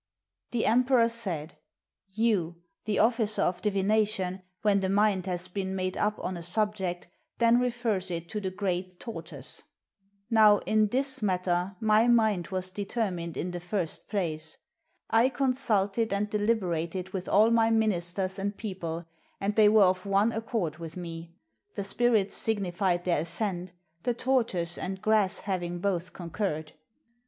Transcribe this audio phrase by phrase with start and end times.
[0.49, 1.59] The emperor said,"
[2.23, 2.55] Yu,
[2.85, 7.59] the officer of divination, when the mind has been made up on a subject, then
[7.59, 9.61] refers it to the great tortoise.
[10.27, 14.57] Now, in this matter, my mind was determined in the first place.
[15.11, 19.05] I consulted and deliberated with all my ministers and people,
[19.39, 21.35] and they were of one accord with me.
[21.75, 23.71] The spirits signified their assent,
[24.01, 26.73] the tortoise and grass hav ing both concurred.